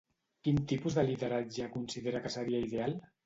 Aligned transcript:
Quin 0.45 0.61
tipus 0.71 0.95
de 0.99 1.03
lideratge 1.09 1.67
considera 1.75 2.21
que 2.25 2.35
seria 2.37 2.65
ideal? 2.69 2.97